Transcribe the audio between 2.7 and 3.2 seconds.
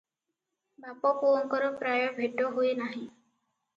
ନାହିଁ।